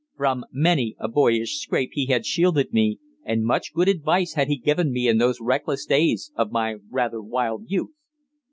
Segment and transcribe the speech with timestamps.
[0.17, 4.57] From many a boyish scrape he had shielded me, and much good advice had he
[4.57, 7.93] given me in those reckless days of my rather wild youth.